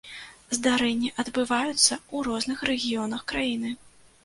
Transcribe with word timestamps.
Здарэнні 0.57 1.11
адбываюцца 1.23 1.77
ў 1.77 2.17
розных 2.31 2.67
рэгіёнах 2.73 3.21
краіны. 3.33 3.79